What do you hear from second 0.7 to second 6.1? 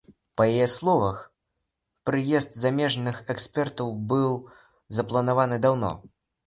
словах, прыезд замежных экспертаў быў запланаваны даўно.